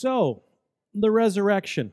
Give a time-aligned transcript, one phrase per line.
[0.00, 0.44] So,
[0.94, 1.92] the resurrection.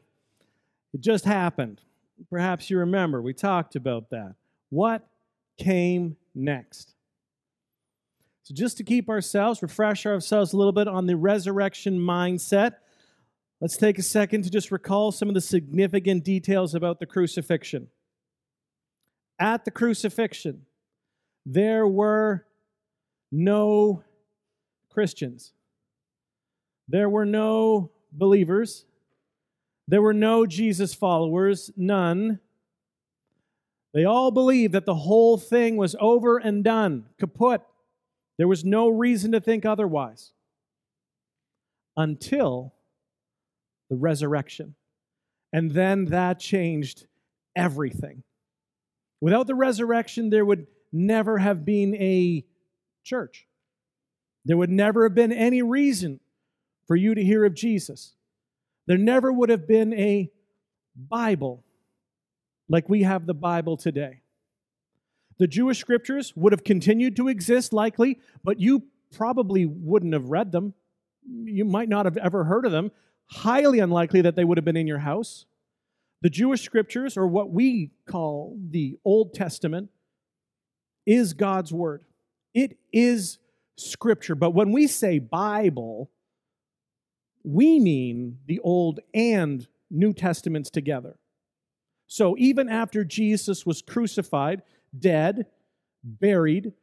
[0.94, 1.82] It just happened.
[2.30, 4.36] Perhaps you remember, we talked about that.
[4.70, 5.06] What
[5.58, 6.94] came next?
[8.44, 12.76] So, just to keep ourselves, refresh ourselves a little bit on the resurrection mindset,
[13.60, 17.90] let's take a second to just recall some of the significant details about the crucifixion.
[19.38, 20.66] At the crucifixion,
[21.46, 22.46] there were
[23.34, 24.02] no
[24.90, 25.52] Christians,
[26.88, 28.86] there were no believers,
[29.88, 32.40] there were no Jesus followers, none.
[33.94, 37.62] They all believed that the whole thing was over and done, kaput.
[38.38, 40.32] There was no reason to think otherwise
[41.96, 42.74] until
[43.90, 44.76] the resurrection.
[45.54, 47.08] And then that changed
[47.56, 48.24] everything.
[49.22, 52.46] Without the resurrection, there would never have been a
[53.04, 53.48] church.
[54.46, 56.20] There would never have been any reason
[56.88, 58.14] for you to hear of Jesus.
[58.86, 60.32] There never would have been a
[60.96, 61.64] Bible
[62.70, 64.22] like we have the Bible today.
[65.40, 68.84] The Jewish scriptures would have continued to exist, likely, but you
[69.16, 70.74] probably wouldn't have read them.
[71.30, 72.92] You might not have ever heard of them.
[73.28, 75.46] Highly unlikely that they would have been in your house.
[76.22, 79.90] The Jewish scriptures, or what we call the Old Testament,
[81.06, 82.04] is God's Word.
[82.54, 83.38] It is
[83.76, 84.34] Scripture.
[84.34, 86.10] But when we say Bible,
[87.44, 91.18] we mean the Old and New Testaments together.
[92.08, 94.64] So even after Jesus was crucified,
[94.98, 95.48] dead,
[96.04, 96.74] buried,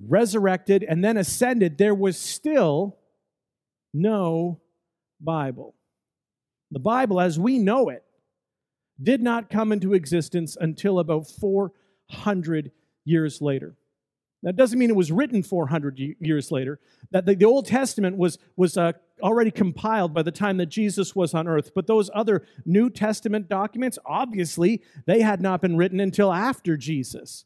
[0.00, 2.98] resurrected, and then ascended, there was still
[3.92, 4.60] no
[5.20, 5.74] Bible.
[6.70, 8.04] The Bible, as we know it,
[9.02, 12.72] did not come into existence until about 400
[13.04, 13.76] years later.
[14.42, 16.78] That doesn't mean it was written 400 years later.
[17.10, 21.34] That the, Old Testament was, was uh, already compiled by the time that Jesus was
[21.34, 21.72] on earth.
[21.74, 27.44] But those other New Testament documents, obviously, they had not been written until after Jesus.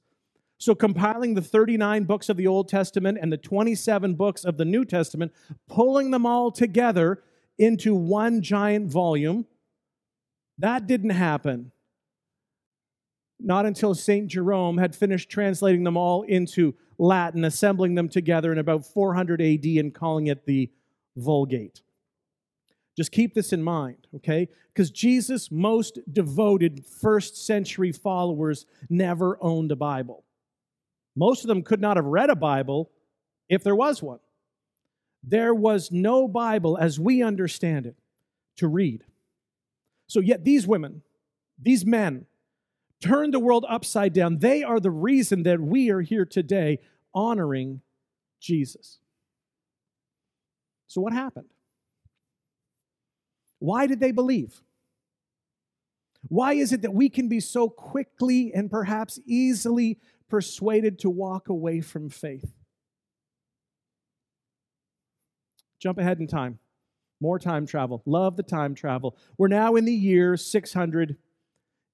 [0.59, 4.65] So, compiling the 39 books of the Old Testament and the 27 books of the
[4.65, 5.33] New Testament,
[5.69, 7.23] pulling them all together
[7.59, 9.47] into one giant volume,
[10.59, 11.73] that didn't happen
[13.45, 14.29] not until St.
[14.29, 19.65] Jerome had finished translating them all into Latin, assembling them together in about 400 AD
[19.65, 20.71] and calling it the
[21.17, 21.83] Vulgate.
[22.97, 24.49] Just keep this in mind, okay?
[24.73, 30.25] Because Jesus' most devoted first century followers never owned a Bible.
[31.17, 32.91] Most of them could not have read a Bible
[33.49, 34.19] if there was one.
[35.23, 37.97] There was no Bible as we understand it
[38.57, 39.05] to read.
[40.07, 41.03] So, yet these women,
[41.59, 42.27] these men,
[43.01, 44.39] turned the world upside down.
[44.39, 46.79] They are the reason that we are here today
[47.15, 47.81] honoring
[48.41, 48.99] Jesus.
[50.93, 51.49] So, what happened?
[53.61, 54.61] Why did they believe?
[56.29, 59.99] Why is it that we can be so quickly and perhaps easily
[60.29, 62.53] persuaded to walk away from faith?
[65.81, 66.59] Jump ahead in time.
[67.23, 68.03] More time travel.
[68.05, 69.17] Love the time travel.
[69.39, 71.17] We're now in the year 600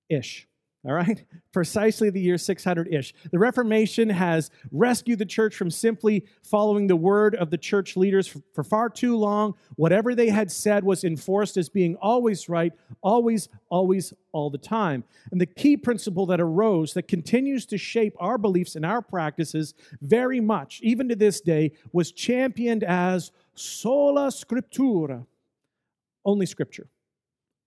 [0.08, 0.47] ish
[0.84, 1.24] all right?
[1.52, 3.12] Precisely the year 600 ish.
[3.30, 8.28] The Reformation has rescued the church from simply following the word of the church leaders
[8.28, 9.54] for, for, far too long.
[9.76, 15.04] Whatever they had said was enforced as being always right, always, always, all the time.
[15.32, 19.74] And the key principle that arose that continues to shape our beliefs and our practices
[20.00, 25.26] very much, even to this day, was championed as sola scriptura,
[26.24, 26.88] only scripture.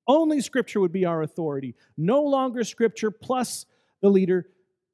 [0.07, 1.75] Only Scripture would be our authority.
[1.97, 3.65] No longer Scripture plus
[4.01, 4.47] the leader,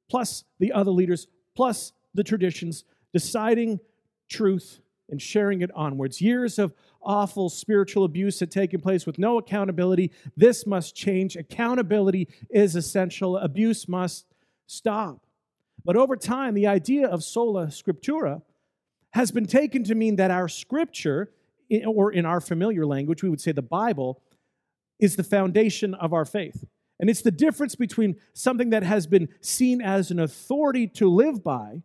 [0.08, 3.80] plus the other leaders, plus the traditions, deciding
[4.28, 4.80] truth
[5.10, 6.20] and sharing it onwards.
[6.20, 10.10] Years of awful spiritual abuse had taken place with no accountability.
[10.36, 11.36] This must change.
[11.36, 13.38] Accountability is essential.
[13.38, 14.26] Abuse must
[14.66, 15.24] stop.
[15.84, 18.42] But over time, the idea of sola scriptura
[19.12, 21.30] has been taken to mean that our scripture,
[21.86, 24.20] or in our familiar language, we would say the Bible,
[24.98, 26.64] is the foundation of our faith.
[27.00, 31.44] And it's the difference between something that has been seen as an authority to live
[31.44, 31.82] by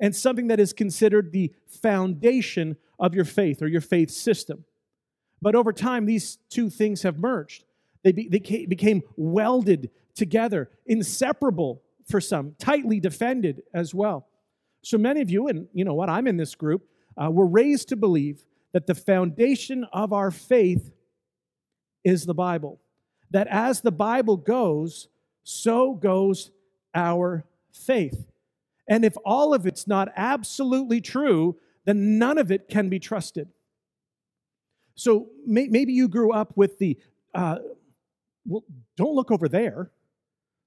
[0.00, 4.64] and something that is considered the foundation of your faith or your faith system.
[5.40, 7.64] But over time, these two things have merged.
[8.02, 14.28] They, be, they became welded together, inseparable for some, tightly defended as well.
[14.82, 16.86] So many of you, and you know what, I'm in this group,
[17.16, 20.92] uh, were raised to believe that the foundation of our faith
[22.04, 22.80] is the Bible.
[23.30, 25.08] That as the Bible goes,
[25.42, 26.50] so goes
[26.94, 28.26] our faith.
[28.88, 33.48] And if all of it's not absolutely true, then none of it can be trusted.
[34.94, 36.98] So may, maybe you grew up with the,
[37.34, 37.58] uh,
[38.46, 38.64] well,
[38.96, 39.90] don't look over there.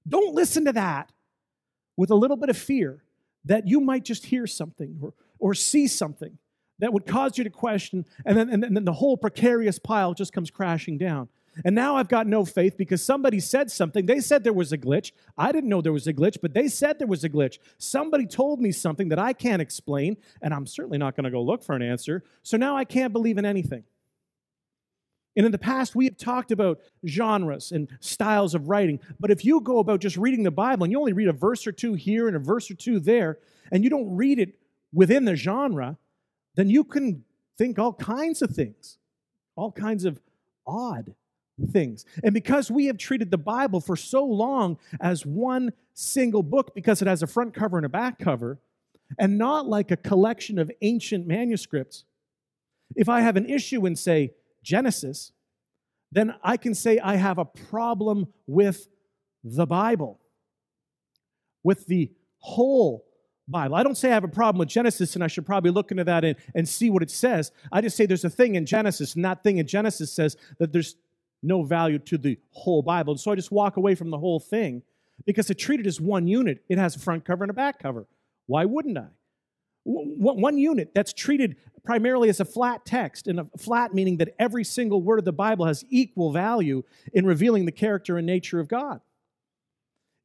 [0.06, 1.10] Don't listen to that
[1.96, 3.02] with a little bit of fear
[3.44, 6.38] that you might just hear something or, or see something
[6.78, 10.32] that would cause you to question, and then, and then the whole precarious pile just
[10.32, 11.28] comes crashing down.
[11.64, 14.06] And now I've got no faith because somebody said something.
[14.06, 15.10] They said there was a glitch.
[15.36, 17.58] I didn't know there was a glitch, but they said there was a glitch.
[17.78, 21.42] Somebody told me something that I can't explain, and I'm certainly not going to go
[21.42, 22.22] look for an answer.
[22.42, 23.84] So now I can't believe in anything.
[25.36, 28.98] And in the past, we have talked about genres and styles of writing.
[29.20, 31.66] But if you go about just reading the Bible and you only read a verse
[31.66, 33.38] or two here and a verse or two there,
[33.70, 34.58] and you don't read it
[34.92, 35.96] within the genre,
[36.58, 37.22] then you can
[37.56, 38.98] think all kinds of things,
[39.54, 40.20] all kinds of
[40.66, 41.14] odd
[41.72, 42.04] things.
[42.24, 47.00] And because we have treated the Bible for so long as one single book, because
[47.00, 48.58] it has a front cover and a back cover,
[49.20, 52.02] and not like a collection of ancient manuscripts,
[52.96, 54.32] if I have an issue in, say,
[54.64, 55.30] Genesis,
[56.10, 58.88] then I can say I have a problem with
[59.44, 60.18] the Bible,
[61.62, 63.04] with the whole
[63.48, 63.76] Bible.
[63.76, 66.04] I don't say I have a problem with Genesis and I should probably look into
[66.04, 67.50] that and, and see what it says.
[67.72, 70.72] I just say there's a thing in Genesis, and that thing in Genesis says that
[70.72, 70.96] there's
[71.42, 73.12] no value to the whole Bible.
[73.12, 74.82] And so I just walk away from the whole thing
[75.24, 76.62] because it's treated as one unit.
[76.68, 78.06] It has a front cover and a back cover.
[78.46, 79.06] Why wouldn't I?
[79.84, 84.62] One unit that's treated primarily as a flat text, and a flat meaning that every
[84.62, 86.82] single word of the Bible has equal value
[87.14, 89.00] in revealing the character and nature of God.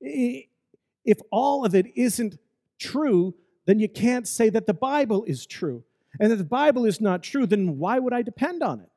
[0.02, 2.38] If all of it isn't
[2.84, 3.36] true,
[3.66, 5.84] then you can't say that the Bible is true.
[6.20, 8.90] And if the Bible is not true, then why would I depend on it?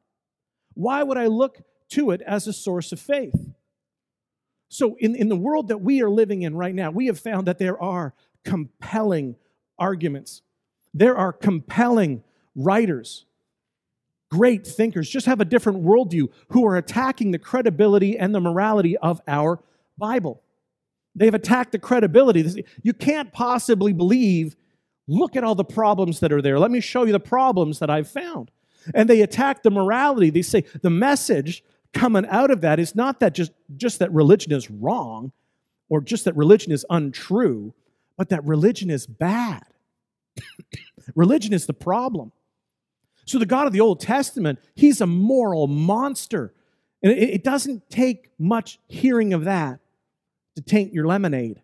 [0.75, 3.53] Why would I look to it as a source of faith?
[4.69, 7.47] So, in, in the world that we are living in right now, we have found
[7.47, 9.37] that there are compelling
[9.79, 10.43] arguments.
[10.93, 12.25] There are compelling
[12.55, 13.27] writers,
[14.31, 18.97] great thinkers, just have a different worldview who are attacking the credibility and the morality
[18.97, 19.63] of our
[19.97, 20.43] Bible.
[21.17, 22.65] They've attacked the credibility.
[22.83, 24.55] You can't possibly believe,
[25.09, 26.59] look at all the problems that are there.
[26.59, 28.51] Let me show you the problems that I've found.
[28.95, 30.29] And they attack the morality.
[30.29, 31.65] They say the message
[31.95, 35.33] coming out of that is not that just, just that religion is wrong
[35.89, 37.73] or just that religion is untrue,
[38.19, 39.65] but that religion is bad.
[41.15, 42.33] religion is the problem.
[43.25, 46.53] So the God of the Old Testament, he's a moral monster.
[47.03, 49.81] And it, it doesn't take much hearing of that
[50.57, 51.63] to taint your lemonade.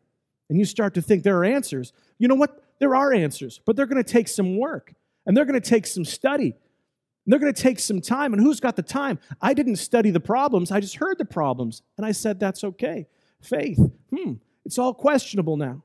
[0.48, 1.92] And you start to think there are answers.
[2.18, 2.62] You know what?
[2.78, 4.94] There are answers, but they're going to take some work
[5.26, 6.54] and they're going to take some study.
[7.26, 8.32] They're going to take some time.
[8.32, 9.18] And who's got the time?
[9.40, 11.82] I didn't study the problems, I just heard the problems.
[11.96, 13.06] And I said, that's okay.
[13.40, 13.78] Faith,
[14.10, 14.34] hmm,
[14.64, 15.82] it's all questionable now.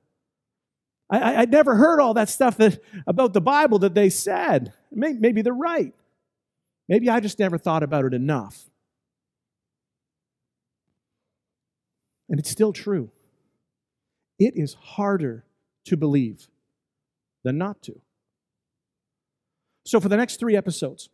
[1.09, 4.73] I, I, would never heard all that stuff that, about the Bible that they said.
[4.91, 5.93] Maybe, maybe they're right.
[6.89, 8.69] Maybe I just never thought about it enough.
[12.29, 13.09] And it's still true.
[14.39, 15.45] It is harder
[15.85, 16.47] to believe
[17.43, 18.01] than not to.
[19.85, 21.09] So, for the next three episodes,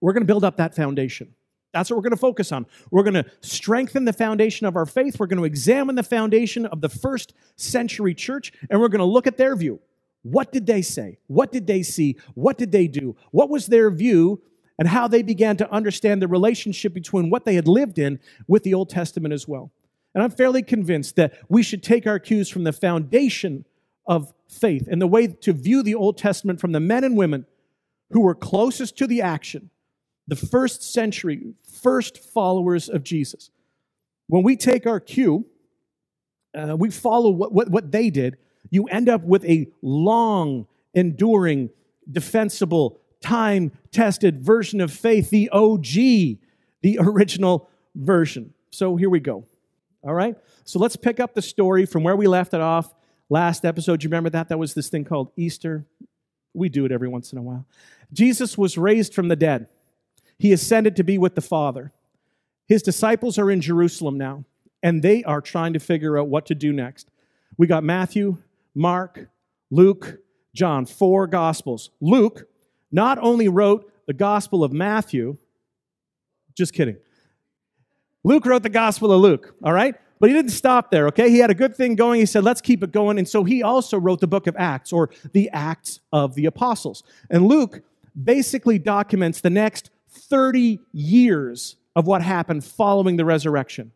[0.00, 1.34] we're going to build up that foundation.
[1.72, 2.66] That's what we're going to focus on.
[2.90, 5.20] We're going to strengthen the foundation of our faith.
[5.20, 9.04] We're going to examine the foundation of the first century church, and we're going to
[9.04, 9.80] look at their view.
[10.22, 11.18] What did they say?
[11.26, 12.16] What did they see?
[12.34, 13.16] What did they do?
[13.30, 14.42] What was their view,
[14.78, 18.62] and how they began to understand the relationship between what they had lived in with
[18.62, 19.72] the Old Testament as well.
[20.18, 23.64] And I'm fairly convinced that we should take our cues from the foundation
[24.04, 27.46] of faith and the way to view the Old Testament from the men and women
[28.10, 29.70] who were closest to the action,
[30.26, 33.50] the first century, first followers of Jesus.
[34.26, 35.46] When we take our cue,
[36.52, 38.38] uh, we follow what, what, what they did,
[38.70, 41.70] you end up with a long, enduring,
[42.10, 48.52] defensible, time tested version of faith, the OG, the original version.
[48.70, 49.44] So here we go.
[50.08, 50.36] All right?
[50.64, 52.94] So let's pick up the story from where we left it off
[53.28, 54.02] last episode.
[54.02, 54.48] You remember that?
[54.48, 55.84] That was this thing called Easter.
[56.54, 57.66] We do it every once in a while.
[58.10, 59.68] Jesus was raised from the dead,
[60.38, 61.92] he ascended to be with the Father.
[62.68, 64.44] His disciples are in Jerusalem now,
[64.82, 67.10] and they are trying to figure out what to do next.
[67.58, 68.38] We got Matthew,
[68.74, 69.28] Mark,
[69.70, 70.18] Luke,
[70.54, 71.90] John, four gospels.
[72.00, 72.48] Luke
[72.90, 75.36] not only wrote the gospel of Matthew,
[76.56, 76.96] just kidding.
[78.24, 79.94] Luke wrote the Gospel of Luke, all right?
[80.20, 81.30] But he didn't stop there, okay?
[81.30, 82.20] He had a good thing going.
[82.20, 83.18] He said, let's keep it going.
[83.18, 87.04] And so he also wrote the book of Acts or the Acts of the Apostles.
[87.30, 87.82] And Luke
[88.20, 93.92] basically documents the next 30 years of what happened following the resurrection.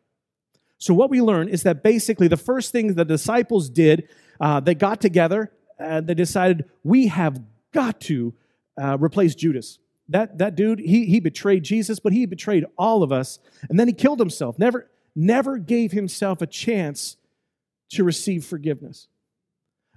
[0.78, 4.08] So what we learn is that basically the first thing the disciples did,
[4.40, 7.40] uh, they got together and they decided we have
[7.72, 8.34] got to
[8.80, 9.78] uh, replace Judas.
[10.09, 13.38] That, that dude, he, he betrayed Jesus, but he betrayed all of us.
[13.68, 17.16] And then he killed himself, never, never gave himself a chance
[17.90, 19.09] to receive forgiveness.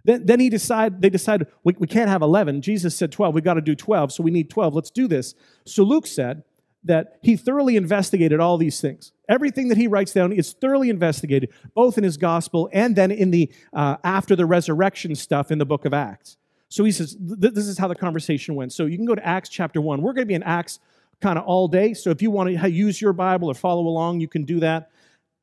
[0.04, 2.62] Then, then he decide, they decided, we, we can't have 11.
[2.62, 3.34] Jesus said 12.
[3.34, 4.76] We got to do 12, so we need 12.
[4.76, 5.34] Let's do this.
[5.66, 6.44] So Luke said
[6.84, 9.12] that he thoroughly investigated all these things.
[9.28, 13.32] Everything that he writes down is thoroughly investigated, both in his gospel and then in
[13.32, 16.38] the uh, after the resurrection stuff in the book of Acts.
[16.75, 18.74] So he says, this is how the conversation went.
[18.74, 20.01] So you can go to Acts chapter 1.
[20.01, 20.82] We're going to be in Acts
[21.22, 21.94] kind of all day.
[21.94, 24.91] So if you want to use your Bible or follow along, you can do that.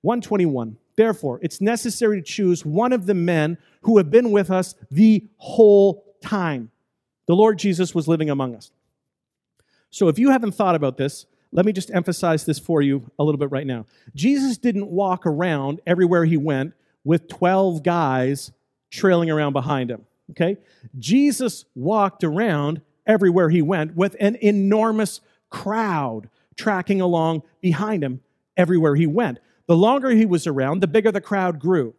[0.03, 0.77] 121.
[0.95, 5.27] Therefore, it's necessary to choose one of the men who have been with us the
[5.39, 6.71] whole time.
[7.25, 8.71] The Lord Jesus was living among us.
[9.89, 13.25] So if you haven't thought about this, let me just emphasize this for you a
[13.25, 13.87] little bit right now.
[14.15, 16.75] Jesus didn't walk around everywhere he went
[17.05, 18.53] with 12 guys
[18.91, 20.05] trailing around behind him.
[20.33, 20.57] Okay?
[20.99, 25.21] Jesus walked around everywhere he went with an enormous
[25.51, 28.21] crowd tracking along behind him
[28.57, 29.39] everywhere he went.
[29.67, 31.95] The longer he was around, the bigger the crowd grew.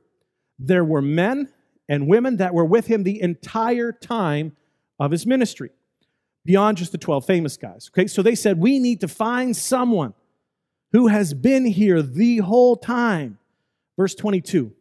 [0.60, 1.50] There were men
[1.88, 4.56] and women that were with him the entire time
[5.00, 5.72] of his ministry,
[6.46, 7.90] beyond just the 12 famous guys.
[7.92, 10.14] Okay, so they said, We need to find someone
[10.92, 13.40] who has been here the whole time.
[13.98, 14.74] Verse 22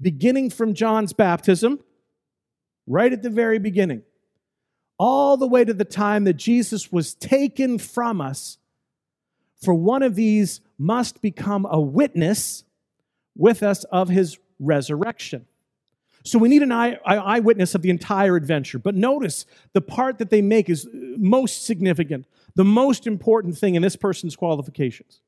[0.00, 1.80] beginning from John's baptism,
[2.86, 4.02] right at the very beginning,
[4.98, 8.58] all the way to the time that Jesus was taken from us
[9.62, 12.64] for one of these must become a witness
[13.36, 15.46] with us of his resurrection.
[16.24, 18.78] So we need an eye, eyewitness of the entire adventure.
[18.78, 22.26] But notice the part that they make is uh, most significant,
[22.56, 25.20] the most important thing in this person's qualifications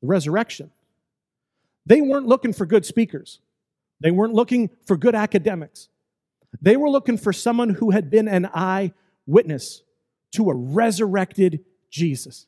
[0.00, 0.70] the resurrection.
[1.86, 3.40] They weren't looking for good speakers,
[4.00, 5.88] they weren't looking for good academics.
[6.60, 9.82] They were looking for someone who had been an eyewitness
[10.32, 12.46] to a resurrected Jesus.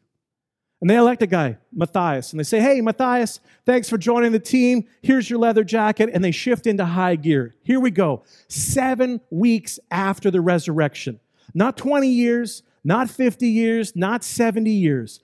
[0.80, 4.38] And they elect a guy, Matthias, and they say, Hey, Matthias, thanks for joining the
[4.38, 4.86] team.
[5.02, 6.10] Here's your leather jacket.
[6.12, 7.54] And they shift into high gear.
[7.62, 8.22] Here we go.
[8.48, 11.20] Seven weeks after the resurrection.
[11.52, 15.20] Not 20 years, not 50 years, not 70 years.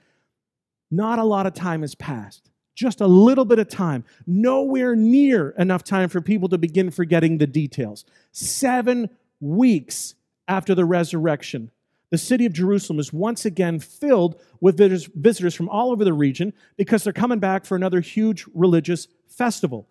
[0.90, 2.50] Not a lot of time has passed.
[2.76, 4.04] Just a little bit of time.
[4.26, 8.04] Nowhere near enough time for people to begin forgetting the details.
[8.30, 10.14] Seven weeks
[10.46, 11.72] after the resurrection
[12.10, 16.52] the city of Jerusalem is once again filled with visitors from all over the region
[16.76, 19.88] because they're coming back for another huge religious festival.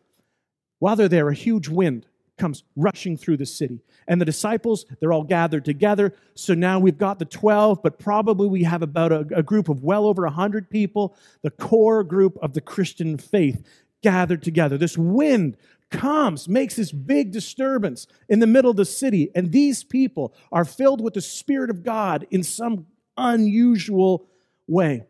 [0.79, 2.05] While they're there, a huge wind
[2.37, 3.79] comes rushing through the city.
[4.07, 6.13] And the disciples, they're all gathered together.
[6.33, 9.83] So now we've got the 12, but probably we have about a, a group of
[9.83, 13.63] well over 100 people, the core group of the Christian faith
[14.03, 14.77] gathered together.
[14.77, 15.57] This wind
[15.89, 20.65] comes, makes this big disturbance in the middle of the city, and these people are
[20.65, 22.87] filled with the Spirit of God in some
[23.17, 24.27] unusual
[24.67, 25.05] way.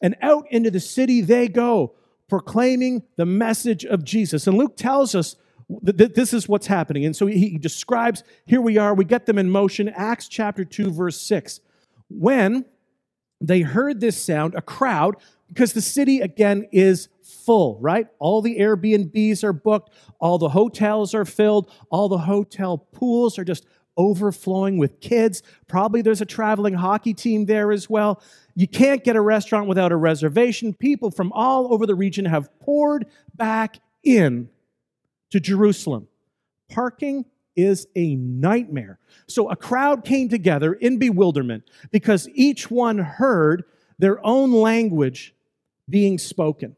[0.00, 1.94] And out into the city they go,
[2.28, 4.46] proclaiming the message of Jesus.
[4.46, 5.36] And Luke tells us
[5.68, 7.04] this is what's happening.
[7.04, 9.88] And so he describes here we are, we get them in motion.
[9.88, 11.60] Acts chapter 2, verse 6.
[12.08, 12.64] When
[13.40, 15.16] they heard this sound, a crowd,
[15.48, 18.06] because the city again is full, right?
[18.18, 23.44] All the Airbnbs are booked, all the hotels are filled, all the hotel pools are
[23.44, 25.42] just overflowing with kids.
[25.68, 28.22] Probably there's a traveling hockey team there as well.
[28.54, 30.74] You can't get a restaurant without a reservation.
[30.74, 34.48] People from all over the region have poured back in
[35.30, 36.08] to Jerusalem.
[36.68, 37.24] Parking
[37.56, 38.98] is a nightmare.
[39.26, 43.64] So a crowd came together in bewilderment because each one heard
[43.98, 45.34] their own language
[45.88, 46.76] being spoken.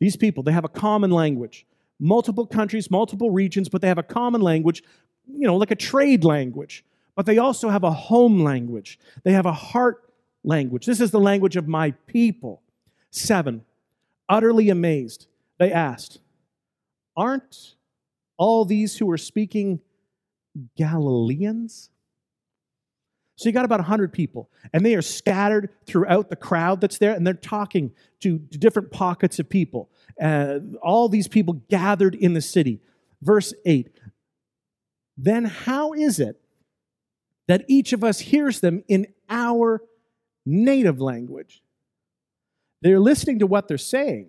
[0.00, 1.66] These people, they have a common language.
[1.98, 4.82] Multiple countries, multiple regions, but they have a common language,
[5.26, 6.84] you know, like a trade language.
[7.16, 8.98] But they also have a home language.
[9.22, 10.86] They have a heart language.
[10.86, 12.62] This is the language of my people.
[13.10, 13.64] Seven,
[14.28, 15.26] utterly amazed,
[15.58, 16.18] they asked,
[17.16, 17.74] Aren't
[18.36, 19.80] all these who are speaking
[20.76, 21.90] Galileans?
[23.36, 27.12] So you got about 100 people, and they are scattered throughout the crowd that's there,
[27.12, 29.90] and they're talking to, different pockets of people.
[30.20, 32.80] Uh, all these people gathered in the city.
[33.22, 33.98] Verse 8
[35.16, 36.40] Then how is it
[37.48, 39.82] that each of us hears them in our
[40.46, 41.62] native language?
[42.82, 44.28] They're listening to what they're saying,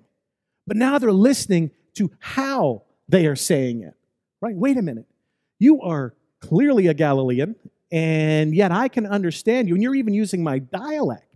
[0.65, 3.94] but now they're listening to how they are saying it.
[4.42, 4.56] Right?
[4.56, 5.06] Wait a minute.
[5.60, 7.56] You are clearly a Galilean
[7.92, 11.34] and yet I can understand you, and you're even using my dialect.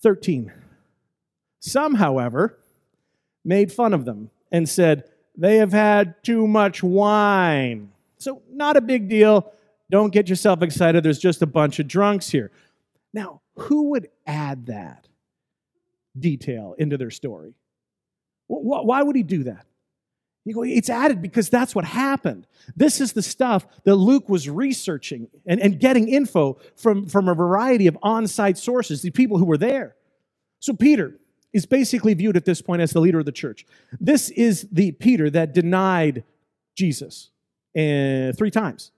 [0.00, 0.52] 13.
[1.60, 2.58] Some, however,
[3.44, 5.04] made fun of them and said,
[5.36, 7.90] They have had too much wine.
[8.18, 9.52] So, not a big deal.
[9.90, 11.02] don't get yourself excited.
[11.04, 12.50] There's just a bunch of drunks here.
[13.12, 15.08] Now, who would add that
[16.18, 17.54] detail into their story?
[18.48, 19.66] Why would he do that?
[20.44, 22.46] You go, it's added because that's what happened.
[22.74, 27.34] This is the stuff that Luke was researching and, and getting info from, from a
[27.34, 29.94] variety of on site sources, the people who were there.
[30.60, 31.18] So Peter
[31.52, 33.66] is basically viewed at this point as the leader of the church.
[34.00, 36.24] This is the Peter that denied
[36.74, 37.30] Jesus
[37.76, 38.90] uh, three times.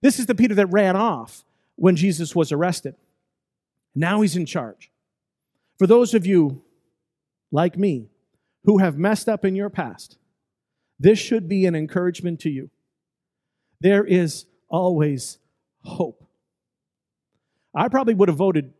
[0.00, 1.44] This is the Peter that ran off
[1.76, 2.94] when Jesus was arrested.
[3.94, 4.90] Now he's in charge.
[5.78, 6.62] For those of you
[7.52, 8.08] like me
[8.68, 10.18] who have messed up in your past,
[11.00, 12.68] this should be an encouragement to you.
[13.80, 15.38] There is always
[15.84, 16.22] hope.
[17.74, 18.74] I probably would have voted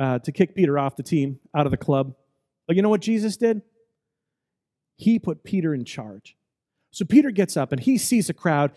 [0.00, 2.14] uh, to kick Peter off the team, out of the club.
[2.68, 3.62] But you know what Jesus did?
[4.94, 6.36] He put Peter in charge.
[6.92, 8.70] So Peter gets up and he sees a crowd,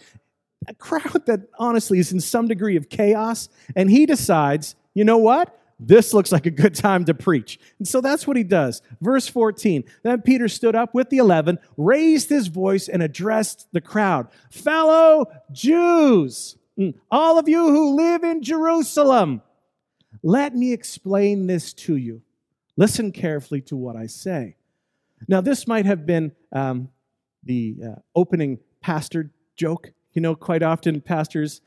[0.68, 5.20] a crowd that honestly is in some degree of chaos, and he decides, you know
[5.20, 5.56] what?
[5.80, 7.60] This looks like a good time to preach.
[7.80, 8.82] And so that's what he does.
[9.02, 13.82] Verse 14 Then Peter stood up with the eleven, raised his voice, and addressed the
[13.82, 19.42] crowd Fellow Jews, mm, all of you who live in Jerusalem,
[20.24, 22.22] let me explain this to you.
[22.78, 24.56] Listen carefully to what I say.
[25.28, 26.90] Now, this might have been um,
[27.44, 29.92] the uh, opening pastor joke.
[30.14, 31.62] You know, quite often pastors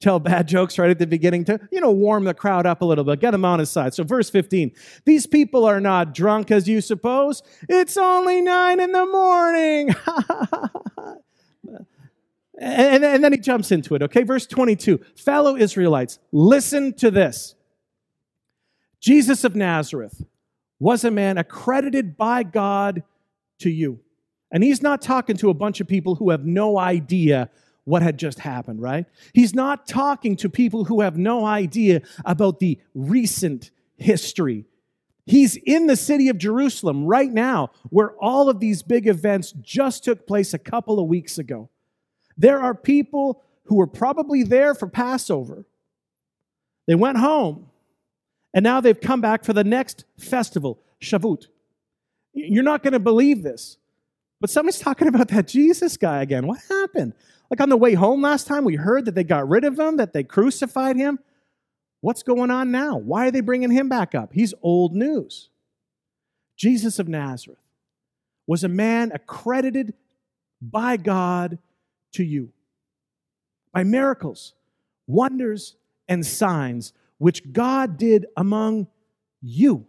[0.00, 2.84] tell bad jokes right at the beginning to, you know, warm the crowd up a
[2.84, 3.94] little bit, get them on his side.
[3.94, 4.72] So, verse 15
[5.04, 7.42] these people are not drunk as you suppose.
[7.68, 9.94] It's only nine in the morning.
[12.58, 14.22] and, and then he jumps into it, okay?
[14.22, 17.54] Verse 22 Fellow Israelites, listen to this.
[19.00, 20.24] Jesus of Nazareth
[20.78, 23.02] was a man accredited by God
[23.60, 24.00] to you.
[24.50, 27.50] And he's not talking to a bunch of people who have no idea
[27.84, 29.06] what had just happened, right?
[29.32, 34.66] He's not talking to people who have no idea about the recent history.
[35.26, 40.04] He's in the city of Jerusalem right now, where all of these big events just
[40.04, 41.70] took place a couple of weeks ago.
[42.36, 45.66] There are people who were probably there for Passover.
[46.86, 47.66] They went home,
[48.52, 51.46] and now they've come back for the next festival, Shavuot.
[52.32, 53.76] You're not going to believe this,
[54.40, 56.46] but somebody's talking about that Jesus guy again.
[56.46, 57.14] What happened?
[57.50, 59.96] Like on the way home last time, we heard that they got rid of him,
[59.98, 61.18] that they crucified him.
[62.00, 62.96] What's going on now?
[62.96, 64.30] Why are they bringing him back up?
[64.32, 65.50] He's old news.
[66.56, 67.58] Jesus of Nazareth
[68.46, 69.94] was a man accredited
[70.60, 71.58] by God
[72.12, 72.52] to you
[73.72, 74.54] by miracles,
[75.06, 75.76] wonders,
[76.08, 78.88] and signs which God did among
[79.40, 79.86] you.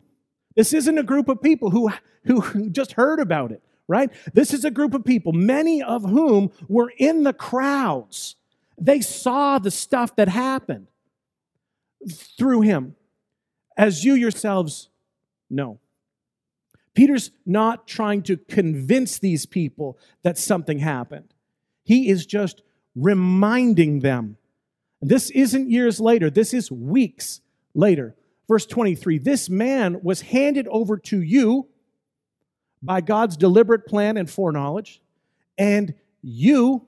[0.56, 1.90] This isn't a group of people who,
[2.26, 4.10] who just heard about it right?
[4.34, 8.36] This is a group of people, many of whom were in the crowds.
[8.78, 10.88] They saw the stuff that happened
[12.38, 12.96] through him,
[13.78, 14.90] as you yourselves
[15.50, 15.80] know.
[16.94, 21.34] Peter's not trying to convince these people that something happened.
[21.84, 22.64] He is just
[22.96, 24.38] reminding them.
[25.02, 27.42] This isn't years later, this is weeks
[27.74, 28.16] later.
[28.48, 31.68] Verse 23 This man was handed over to you
[32.82, 35.02] by God's deliberate plan and foreknowledge,
[35.58, 36.88] and you,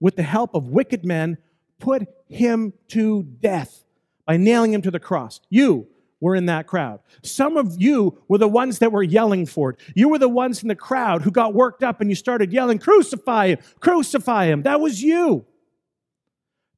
[0.00, 1.38] with the help of wicked men,
[1.78, 3.84] put him to death
[4.26, 5.40] by nailing him to the cross.
[5.48, 5.86] You
[6.20, 7.00] were in that crowd.
[7.22, 9.80] Some of you were the ones that were yelling for it.
[9.94, 12.78] You were the ones in the crowd who got worked up and you started yelling,
[12.78, 14.62] Crucify him, crucify him.
[14.62, 15.46] That was you.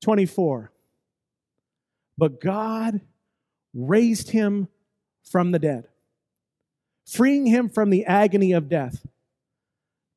[0.02, 0.72] 24.
[2.18, 3.00] But God
[3.74, 4.68] raised him
[5.22, 5.86] from the dead
[7.06, 9.06] freeing him from the agony of death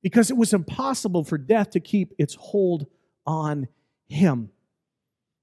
[0.02, 2.86] because it was impossible for death to keep its hold
[3.26, 3.68] on
[4.08, 4.50] him.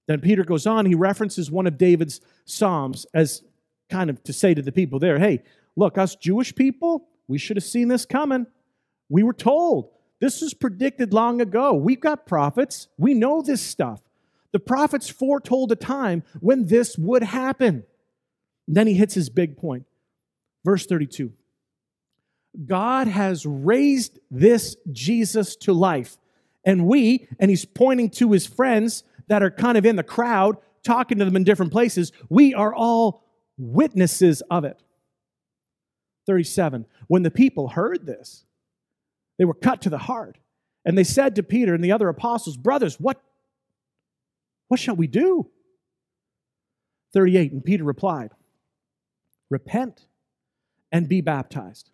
[0.07, 3.43] Then Peter goes on, he references one of David's Psalms as
[3.89, 5.43] kind of to say to the people there, hey,
[5.77, 8.47] look, us Jewish people, we should have seen this coming.
[9.09, 9.91] We were told.
[10.21, 11.75] This was predicted long ago.
[11.75, 12.89] We've got prophets.
[12.99, 14.03] We know this stuff.
[14.53, 17.85] The prophets foretold a time when this would happen.
[18.67, 19.85] And then he hits his big point.
[20.65, 21.33] Verse 32
[22.67, 26.19] God has raised this Jesus to life.
[26.65, 30.57] And we, and he's pointing to his friends that are kind of in the crowd,
[30.83, 33.25] talking to them in different places, we are all
[33.57, 34.83] witnesses of it.
[36.27, 36.87] 37.
[37.07, 38.45] When the people heard this,
[39.39, 40.39] they were cut to the heart.
[40.85, 43.23] And they said to Peter and the other apostles, Brothers, what,
[44.69, 45.51] what shall we do?
[47.13, 47.53] 38.
[47.53, 48.31] And Peter replied,
[49.51, 50.07] Repent
[50.93, 51.91] and be baptized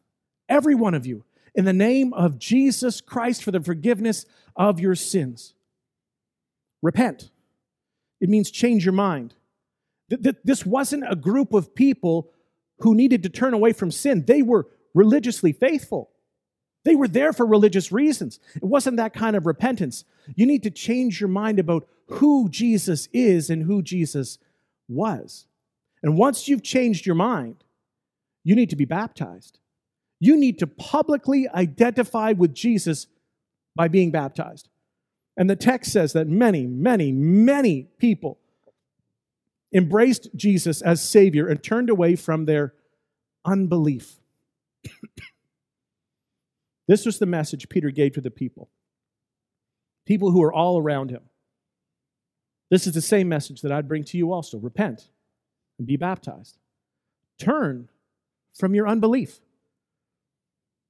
[0.49, 4.95] every one of you, in the name of Jesus Christ for the forgiveness of your
[4.95, 5.55] sins.
[6.83, 7.31] Repent.
[8.21, 9.35] It means change your mind.
[10.09, 12.31] This wasn't a group of people
[12.81, 14.25] who needed to turn away from sin.
[14.25, 16.11] They were religiously faithful.
[16.85, 18.39] They were there for religious reasons.
[18.55, 20.05] It wasn't that kind of repentance.
[20.37, 24.39] You need to change your mind about who Jesus is and who Jesus
[24.87, 25.47] was.
[26.03, 27.65] And once you've changed your mind,
[28.47, 29.59] you need to be baptized.
[30.21, 33.09] You need to publicly identify with Jesus
[33.75, 34.69] by being baptized.
[35.37, 38.39] And the text says that many, many, many people
[39.75, 42.73] embraced Jesus as Savior and turned away from their
[43.45, 44.21] unbelief.
[46.87, 48.71] this was the message Peter gave to the people,
[50.07, 51.23] people who are all around him.
[52.71, 55.09] This is the same message that I'd bring to you also repent
[55.79, 56.59] and be baptized.
[57.41, 57.89] Turn
[58.57, 59.41] from your unbelief,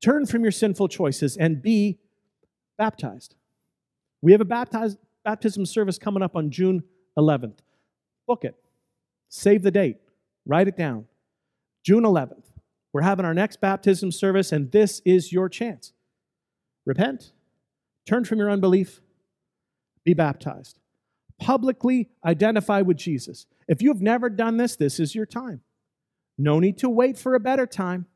[0.02, 1.98] turn from your sinful choices, and be
[2.79, 3.35] baptized.
[4.22, 6.85] We have a baptize, baptism service coming up on June
[7.18, 7.59] 11th.
[8.26, 8.55] Book it.
[9.29, 9.96] Save the date.
[10.46, 11.07] Write it down.
[11.85, 12.44] June 11th.
[12.92, 15.92] We're having our next baptism service, and this is your chance.
[16.87, 17.33] Repent,
[18.07, 19.02] turn from your unbelief,
[20.05, 20.79] be baptized.
[21.38, 23.46] Publicly identify with Jesus.
[23.68, 25.61] If you've never done this, this is your time.
[26.38, 28.07] No need to wait for a better time.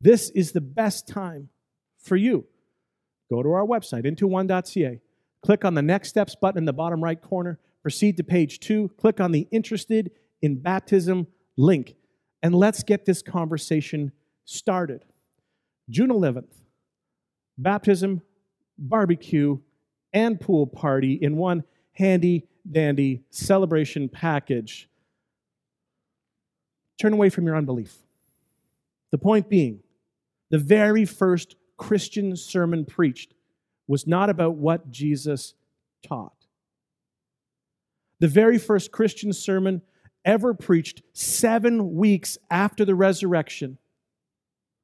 [0.00, 1.50] This is the best time
[1.98, 2.46] for you.
[3.28, 5.00] Go to our website, into1.ca.
[5.42, 7.58] Click on the Next Steps button in the bottom right corner.
[7.82, 8.90] Proceed to page two.
[8.98, 10.10] Click on the Interested
[10.42, 11.94] in Baptism link.
[12.42, 14.12] And let's get this conversation
[14.44, 15.04] started.
[15.88, 16.52] June 11th,
[17.58, 18.22] baptism,
[18.78, 19.58] barbecue,
[20.12, 24.88] and pool party in one handy dandy celebration package.
[27.00, 27.96] Turn away from your unbelief.
[29.10, 29.80] The point being,
[30.50, 33.32] the very first Christian sermon preached
[33.88, 35.54] was not about what Jesus
[36.06, 36.46] taught.
[38.18, 39.80] The very first Christian sermon
[40.26, 43.78] ever preached seven weeks after the resurrection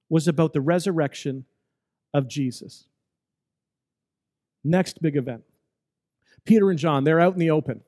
[0.08, 1.44] was about the resurrection
[2.14, 2.86] of Jesus.
[4.64, 5.42] Next big event
[6.46, 7.82] Peter and John, they're out in the open.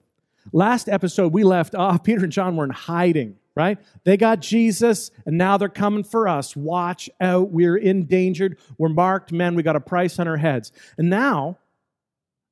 [0.52, 3.76] Last episode, we left off, Peter and John were in hiding, right?
[4.04, 6.54] They got Jesus, and now they're coming for us.
[6.54, 7.50] Watch out.
[7.50, 8.56] We're endangered.
[8.78, 9.56] We're marked men.
[9.56, 10.70] We got a price on our heads.
[10.96, 11.58] And now,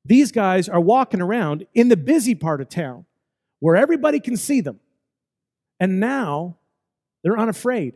[0.03, 3.05] these guys are walking around in the busy part of town
[3.59, 4.81] where everybody can see them.
[5.79, 6.57] And now
[7.23, 7.95] they're unafraid.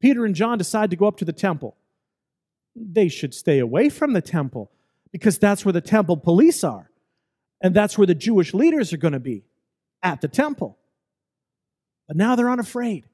[0.00, 1.76] Peter and John decide to go up to the temple.
[2.74, 4.72] They should stay away from the temple
[5.12, 6.90] because that's where the temple police are.
[7.60, 9.44] And that's where the Jewish leaders are going to be
[10.02, 10.76] at the temple.
[12.06, 13.04] But now they're unafraid.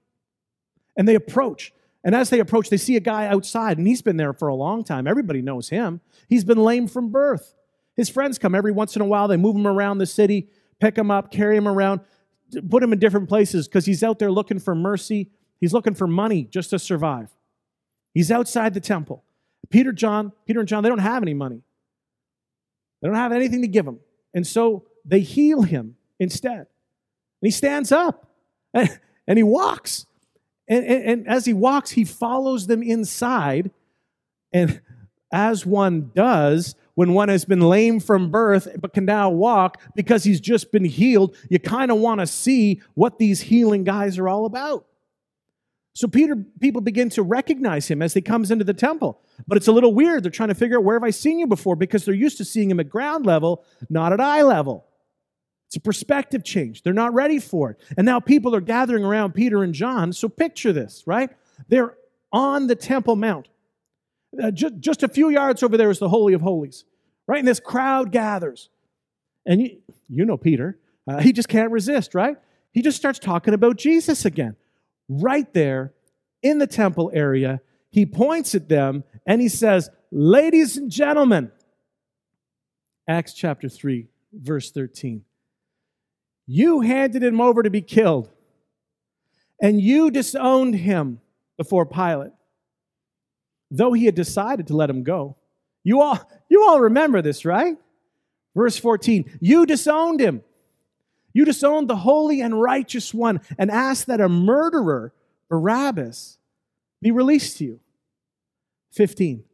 [0.96, 1.72] And they approach.
[2.04, 4.54] And as they approach, they see a guy outside, and he's been there for a
[4.54, 5.06] long time.
[5.06, 6.00] Everybody knows him.
[6.28, 7.54] He's been lame from birth.
[7.94, 9.28] His friends come every once in a while.
[9.28, 10.48] They move him around the city,
[10.80, 12.00] pick him up, carry him around,
[12.68, 15.30] put him in different places because he's out there looking for mercy.
[15.60, 17.30] He's looking for money just to survive.
[18.14, 19.24] He's outside the temple.
[19.70, 21.62] Peter, John, Peter and John, they don't have any money.
[23.00, 24.00] They don't have anything to give him.
[24.34, 26.58] And so they heal him instead.
[26.58, 26.66] And
[27.42, 28.31] he stands up
[28.74, 30.06] and, and he walks.
[30.68, 33.70] And, and, and as he walks, he follows them inside.
[34.52, 34.80] And
[35.32, 40.24] as one does, when one has been lame from birth but can now walk because
[40.24, 44.28] he's just been healed, you kind of want to see what these healing guys are
[44.28, 44.86] all about.
[45.94, 49.20] So Peter, people begin to recognize him as he comes into the temple.
[49.46, 50.22] But it's a little weird.
[50.22, 52.44] They're trying to figure out where have I seen you before because they're used to
[52.44, 54.86] seeing him at ground level, not at eye level.
[55.72, 56.82] It's a perspective change.
[56.82, 57.80] They're not ready for it.
[57.96, 60.12] And now people are gathering around Peter and John.
[60.12, 61.30] So picture this, right?
[61.66, 61.96] They're
[62.30, 63.48] on the Temple Mount.
[64.38, 66.84] Uh, just, just a few yards over there is the Holy of Holies,
[67.26, 67.38] right?
[67.38, 68.68] And this crowd gathers.
[69.46, 69.78] And you,
[70.10, 72.36] you know Peter, uh, he just can't resist, right?
[72.72, 74.56] He just starts talking about Jesus again
[75.08, 75.94] right there
[76.42, 77.62] in the temple area.
[77.88, 81.50] He points at them and he says, Ladies and gentlemen,
[83.08, 85.24] Acts chapter 3, verse 13.
[86.52, 88.30] You handed him over to be killed,
[89.60, 91.20] and you disowned him
[91.56, 92.32] before Pilate,
[93.70, 95.36] though he had decided to let him go.
[95.84, 97.76] You all, you all remember this, right?
[98.54, 99.38] Verse 14.
[99.40, 100.42] You disowned him
[101.32, 105.12] you disowned the holy and righteous one and asked that a murderer,
[105.48, 106.38] Barabbas,
[107.00, 107.80] be released to you.
[108.92, 109.44] 15.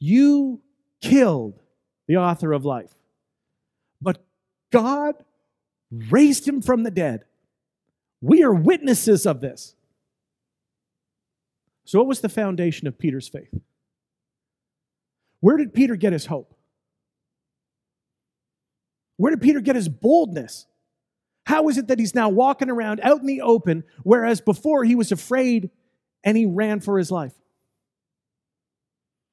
[0.00, 0.60] You
[1.00, 1.62] killed
[2.08, 2.92] the author of life,
[4.70, 5.16] God
[5.90, 7.24] raised him from the dead.
[8.20, 9.74] We are witnesses of this.
[11.84, 13.52] So, what was the foundation of Peter's faith?
[15.40, 16.54] Where did Peter get his hope?
[19.16, 20.66] Where did Peter get his boldness?
[21.46, 24.94] How is it that he's now walking around out in the open, whereas before he
[24.94, 25.70] was afraid
[26.22, 27.34] and he ran for his life?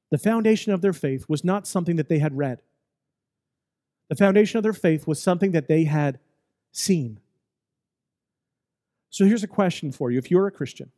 [0.10, 2.62] The foundation of their faith was not something that they had read.
[4.10, 6.20] The foundation of their faith was something that they had
[6.72, 7.20] seen.
[9.10, 10.18] So here's a question for you.
[10.18, 10.92] If you're a Christian,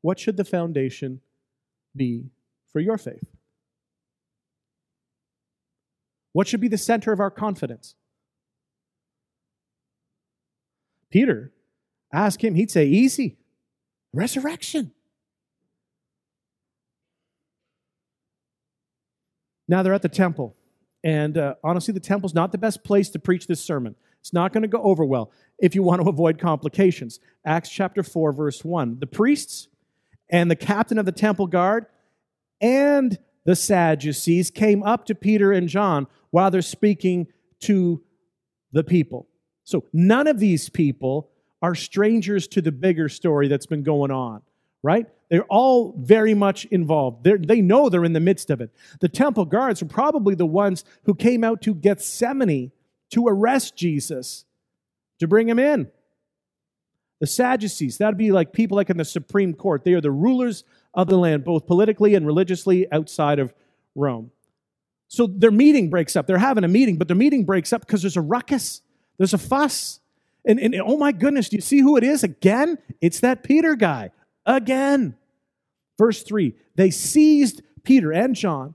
[0.00, 1.20] what should the foundation
[1.96, 2.30] be
[2.72, 3.28] for your faith?
[6.32, 7.94] What should be the center of our confidence?
[11.10, 11.52] Peter,
[12.12, 13.38] ask him, he'd say, easy.
[14.12, 14.92] Resurrection.
[19.66, 20.54] Now they're at the temple.
[21.04, 23.94] And uh, honestly, the temple's not the best place to preach this sermon.
[24.20, 27.20] It's not going to go over well if you want to avoid complications.
[27.44, 28.98] Acts chapter 4, verse 1.
[28.98, 29.68] The priests
[30.30, 31.86] and the captain of the temple guard
[32.60, 37.28] and the Sadducees came up to Peter and John while they're speaking
[37.60, 38.02] to
[38.72, 39.28] the people.
[39.64, 41.30] So none of these people
[41.62, 44.42] are strangers to the bigger story that's been going on,
[44.82, 45.06] right?
[45.30, 47.24] They're all very much involved.
[47.24, 48.70] They're, they know they're in the midst of it.
[49.00, 52.72] The temple guards are probably the ones who came out to Gethsemane
[53.10, 54.44] to arrest Jesus,
[55.18, 55.90] to bring him in.
[57.20, 59.84] The Sadducees, that'd be like people like in the Supreme Court.
[59.84, 60.64] They are the rulers
[60.94, 63.52] of the land, both politically and religiously outside of
[63.94, 64.30] Rome.
[65.08, 66.26] So their meeting breaks up.
[66.26, 68.82] They're having a meeting, but their meeting breaks up because there's a ruckus,
[69.16, 70.00] there's a fuss.
[70.44, 72.78] And, and oh my goodness, do you see who it is again?
[73.00, 74.10] It's that Peter guy
[74.46, 75.16] again.
[75.98, 78.74] Verse 3 They seized Peter and John,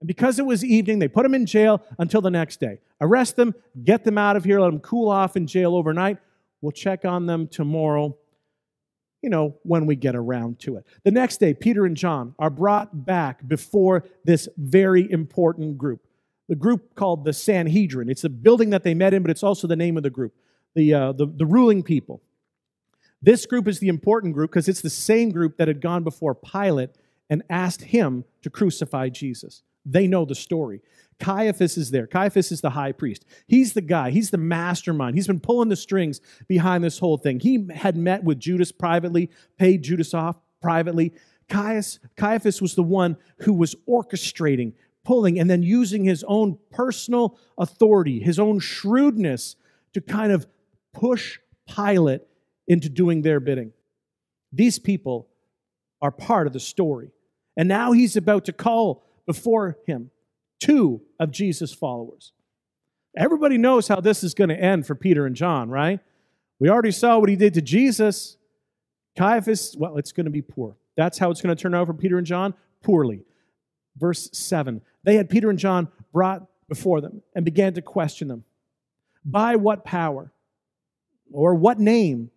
[0.00, 2.78] and because it was evening, they put them in jail until the next day.
[3.00, 6.18] Arrest them, get them out of here, let them cool off in jail overnight.
[6.60, 8.16] We'll check on them tomorrow,
[9.22, 10.86] you know, when we get around to it.
[11.02, 16.00] The next day, Peter and John are brought back before this very important group.
[16.48, 18.08] The group called the Sanhedrin.
[18.08, 20.34] It's the building that they met in, but it's also the name of the group,
[20.74, 22.22] the, uh, the, the ruling people.
[23.22, 26.34] This group is the important group because it's the same group that had gone before
[26.34, 26.90] Pilate
[27.30, 29.62] and asked him to crucify Jesus.
[29.86, 30.80] They know the story.
[31.20, 32.06] Caiaphas is there.
[32.06, 33.24] Caiaphas is the high priest.
[33.46, 35.14] He's the guy, he's the mastermind.
[35.14, 37.38] He's been pulling the strings behind this whole thing.
[37.40, 41.14] He had met with Judas privately, paid Judas off privately.
[41.48, 44.72] Caiaphas, Caiaphas was the one who was orchestrating,
[45.04, 49.56] pulling, and then using his own personal authority, his own shrewdness
[49.94, 50.46] to kind of
[50.92, 51.38] push
[51.72, 52.22] Pilate
[52.72, 53.70] into doing their bidding.
[54.50, 55.28] These people
[56.00, 57.10] are part of the story.
[57.54, 60.10] And now he's about to call before him
[60.58, 62.32] two of Jesus' followers.
[63.14, 66.00] Everybody knows how this is going to end for Peter and John, right?
[66.58, 68.38] We already saw what he did to Jesus.
[69.18, 70.78] Caiaphas, well, it's going to be poor.
[70.96, 73.20] That's how it's going to turn out for Peter and John, poorly.
[73.98, 78.44] Verse 7 They had Peter and John brought before them and began to question them.
[79.26, 80.32] By what power
[81.30, 82.30] or what name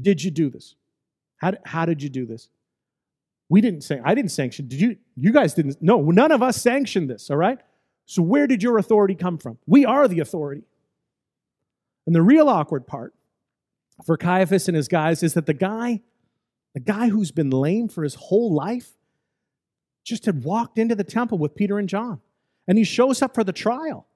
[0.00, 0.74] did you do this?
[1.36, 2.48] How, how did you do this?
[3.48, 4.68] We didn't say, I didn't sanction.
[4.68, 4.96] Did you?
[5.14, 5.82] You guys didn't.
[5.82, 7.58] No, none of us sanctioned this, all right?
[8.06, 9.58] So where did your authority come from?
[9.66, 10.62] We are the authority.
[12.06, 13.14] And the real awkward part
[14.04, 16.00] for Caiaphas and his guys is that the guy,
[16.74, 18.92] the guy who's been lame for his whole life,
[20.04, 22.20] just had walked into the temple with Peter and John.
[22.66, 24.06] And he shows up for the trial.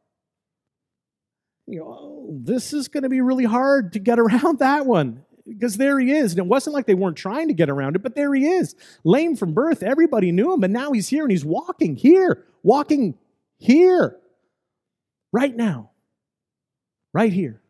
[1.67, 5.26] You know, oh, this is going to be really hard to get around that one
[5.47, 6.33] because there he is.
[6.33, 8.75] And it wasn't like they weren't trying to get around it, but there he is.
[9.05, 9.83] Lame from birth.
[9.83, 13.17] Everybody knew him, but now he's here and he's walking here, walking
[13.59, 14.19] here,
[15.33, 15.91] right now,
[17.13, 17.61] right here.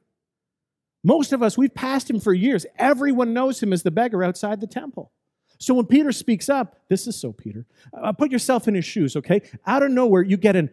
[1.04, 2.66] Most of us, we've passed him for years.
[2.78, 5.12] Everyone knows him as the beggar outside the temple.
[5.58, 7.64] So when Peter speaks up, this is so Peter,
[7.96, 9.42] uh, put yourself in his shoes, okay?
[9.66, 10.70] Out of nowhere, you get an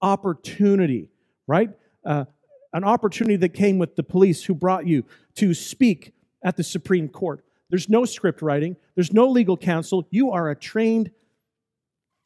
[0.00, 1.08] opportunity,
[1.46, 1.70] right?
[2.04, 2.24] Uh,
[2.72, 5.04] an opportunity that came with the police who brought you
[5.36, 7.44] to speak at the Supreme Court.
[7.70, 10.06] There's no script writing, there's no legal counsel.
[10.10, 11.10] You are a trained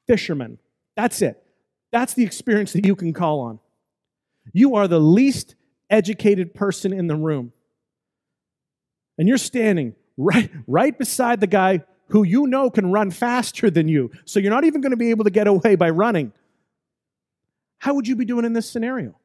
[0.07, 0.59] fisherman.
[0.97, 1.43] That's it.
[1.93, 3.61] That's the experience that you can call on.
[4.53, 5.55] You are the least
[5.91, 7.53] educated person in the room.
[9.19, 13.89] And you're standing right, right beside the guy who you know can run faster than
[13.89, 14.11] you.
[14.25, 16.33] So you're not even going to be able to get away by running.
[17.79, 19.19] How would you be doing in this scenario?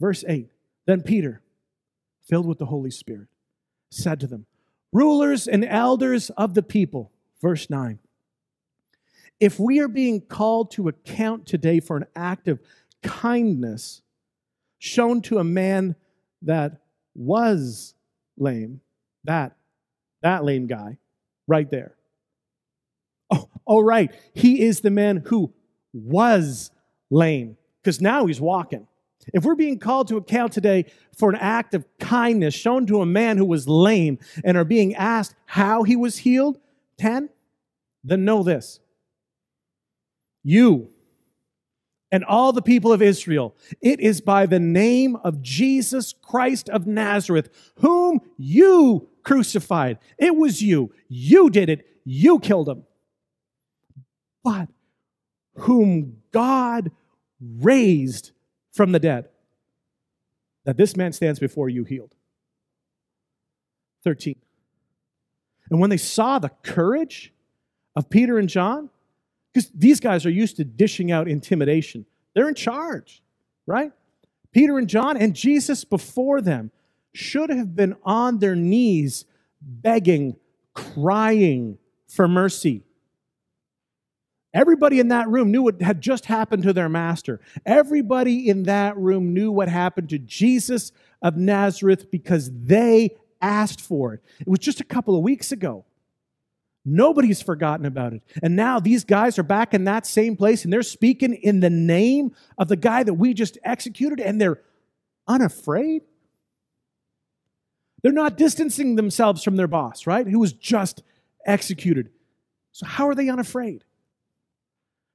[0.00, 0.48] Verse 8
[0.86, 1.40] Then Peter,
[2.24, 3.28] filled with the Holy Spirit,
[3.90, 4.46] said to them,
[4.92, 7.98] Rulers and elders of the people, verse 9,
[9.40, 12.60] if we are being called to account today for an act of
[13.02, 14.02] kindness
[14.78, 15.96] shown to a man
[16.42, 16.80] that
[17.14, 17.94] was
[18.36, 18.80] lame,
[19.24, 19.56] that,
[20.22, 20.98] that lame guy,
[21.46, 21.94] right there.
[23.30, 24.12] Oh, oh, right.
[24.34, 25.52] He is the man who
[25.92, 26.70] was
[27.10, 27.56] lame.
[27.82, 28.86] because now he's walking.
[29.32, 33.06] If we're being called to account today for an act of kindness shown to a
[33.06, 36.58] man who was lame and are being asked how he was healed,
[36.98, 37.28] 10,
[38.02, 38.80] then know this.
[40.42, 40.88] You
[42.12, 46.86] and all the people of Israel, it is by the name of Jesus Christ of
[46.86, 49.98] Nazareth, whom you crucified.
[50.16, 50.92] It was you.
[51.08, 51.86] You did it.
[52.04, 52.84] You killed him.
[54.44, 54.68] But
[55.54, 56.92] whom God
[57.40, 58.30] raised
[58.74, 59.28] from the dead,
[60.64, 62.14] that this man stands before you healed.
[64.02, 64.36] 13.
[65.70, 67.32] And when they saw the courage
[67.96, 68.90] of Peter and John,
[69.52, 73.22] because these guys are used to dishing out intimidation, they're in charge,
[73.66, 73.92] right?
[74.52, 76.70] Peter and John and Jesus before them
[77.14, 79.24] should have been on their knees
[79.60, 80.36] begging,
[80.74, 82.82] crying for mercy.
[84.54, 87.40] Everybody in that room knew what had just happened to their master.
[87.66, 94.14] Everybody in that room knew what happened to Jesus of Nazareth because they asked for
[94.14, 94.20] it.
[94.38, 95.84] It was just a couple of weeks ago.
[96.84, 98.22] Nobody's forgotten about it.
[98.42, 101.70] And now these guys are back in that same place and they're speaking in the
[101.70, 104.60] name of the guy that we just executed and they're
[105.26, 106.02] unafraid.
[108.02, 110.28] They're not distancing themselves from their boss, right?
[110.28, 111.02] Who was just
[111.46, 112.10] executed.
[112.72, 113.82] So, how are they unafraid?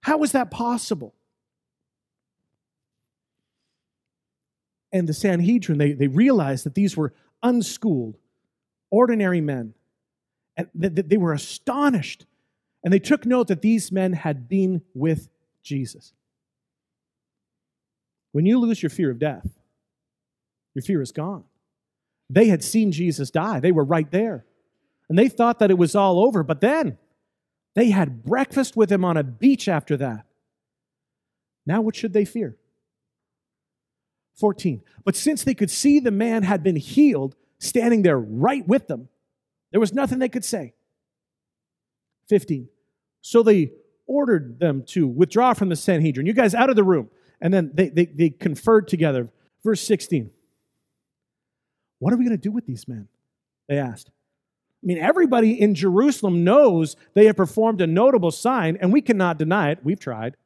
[0.01, 1.13] How is that possible?
[4.91, 8.17] And the Sanhedrin, they, they realized that these were unschooled,
[8.89, 9.73] ordinary men.
[10.57, 12.25] And they were astonished.
[12.83, 15.29] And they took note that these men had been with
[15.63, 16.13] Jesus.
[18.31, 19.47] When you lose your fear of death,
[20.73, 21.43] your fear is gone.
[22.29, 24.45] They had seen Jesus die, they were right there.
[25.07, 26.97] And they thought that it was all over, but then
[27.79, 30.25] they had breakfast with him on a beach after that.
[31.65, 32.57] Now, what should they fear?
[34.35, 34.81] 14.
[35.05, 39.07] But since they could see the man had been healed standing there right with them,
[39.71, 40.73] there was nothing they could say.
[42.27, 42.67] 15.
[43.21, 43.71] So they
[44.07, 46.27] ordered them to withdraw from the Sanhedrin.
[46.27, 47.09] You guys out of the room.
[47.39, 49.29] And then they, they, they conferred together.
[49.63, 50.31] Verse 16.
[51.99, 53.07] What are we going to do with these men?
[53.69, 54.11] They asked.
[54.81, 59.37] I mean, everybody in Jerusalem knows they have performed a notable sign, and we cannot
[59.37, 59.79] deny it.
[59.83, 60.37] We've tried.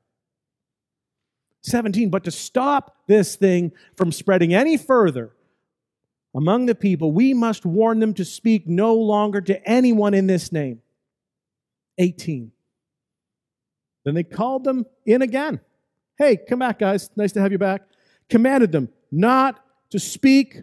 [1.61, 5.31] 17, but to stop this thing from spreading any further
[6.35, 10.51] among the people, we must warn them to speak no longer to anyone in this
[10.51, 10.81] name.
[11.99, 12.51] 18.
[14.03, 15.59] Then they called them in again.
[16.17, 17.09] Hey, come back, guys.
[17.15, 17.83] Nice to have you back.
[18.29, 20.61] Commanded them not to speak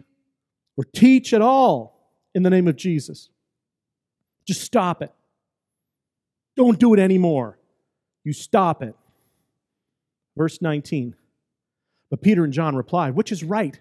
[0.77, 3.29] or teach at all in the name of Jesus.
[4.51, 5.13] Just stop it.
[6.57, 7.57] Don't do it anymore.
[8.25, 8.93] You stop it.
[10.35, 11.15] Verse 19.
[12.09, 13.79] But Peter and John replied, Which is right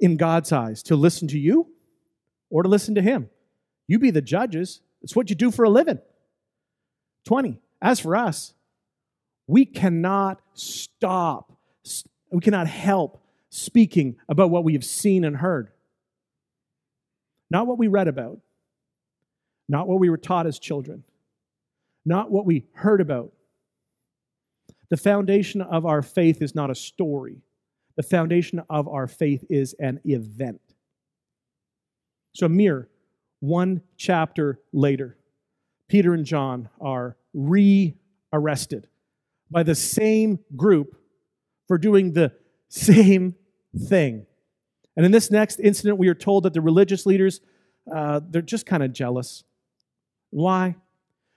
[0.00, 1.68] in God's eyes, to listen to you
[2.50, 3.30] or to listen to him?
[3.86, 4.80] You be the judges.
[5.02, 6.00] It's what you do for a living.
[7.26, 7.60] 20.
[7.80, 8.54] As for us,
[9.46, 11.52] we cannot stop,
[12.32, 15.70] we cannot help speaking about what we have seen and heard.
[17.52, 18.40] Not what we read about,
[19.68, 21.04] not what we were taught as children,
[22.04, 23.32] not what we heard about.
[24.90, 27.42] The foundation of our faith is not a story.
[27.96, 30.60] The foundation of our faith is an event.
[32.34, 32.88] So, mere
[33.40, 35.18] one chapter later,
[35.88, 37.94] Peter and John are re
[38.32, 38.88] arrested
[39.50, 40.96] by the same group
[41.68, 42.32] for doing the
[42.68, 43.34] same
[43.88, 44.26] thing.
[44.96, 47.40] And in this next incident, we are told that the religious leaders,
[47.94, 49.44] uh, they're just kind of jealous.
[50.32, 50.76] Why?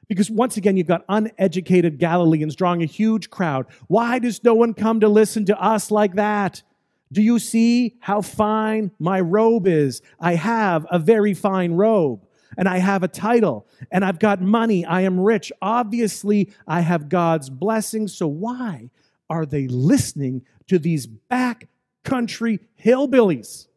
[0.07, 3.65] Because once again, you've got uneducated Galileans drawing a huge crowd.
[3.87, 6.63] Why does no one come to listen to us like that?
[7.11, 10.01] Do you see how fine my robe is?
[10.19, 12.25] I have a very fine robe,
[12.57, 14.85] and I have a title, and I've got money.
[14.85, 15.51] I am rich.
[15.61, 18.07] Obviously, I have God's blessing.
[18.07, 18.89] So, why
[19.29, 23.67] are they listening to these backcountry hillbillies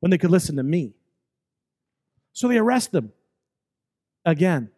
[0.00, 0.94] when they could listen to me?
[2.32, 3.12] So, they arrest them
[4.24, 4.70] again,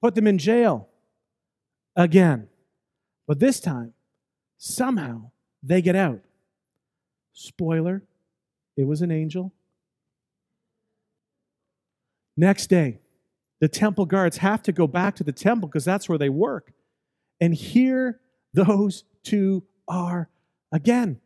[0.00, 0.88] put them in jail
[1.96, 2.48] again.
[3.26, 3.94] But this time,
[4.58, 5.30] somehow,
[5.62, 6.20] they get out.
[7.32, 8.02] Spoiler,
[8.76, 9.52] it was an angel.
[12.36, 12.98] Next day,
[13.60, 16.72] the temple guards have to go back to the temple because that's where they work.
[17.40, 18.20] And here
[18.52, 20.28] those two are
[20.72, 21.20] again.